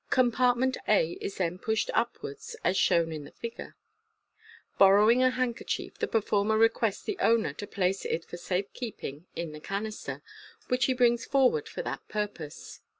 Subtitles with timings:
[0.09, 3.75] Compartment a is then pushed up wards, as shown in the figure.
[4.79, 5.33] Borrowing a Fig.
[5.33, 5.37] 108.
[5.37, 10.23] handkerchief, the performer requests the owner to place it for safe keeping in the canister,
[10.69, 12.81] which he brings forward for that purpose.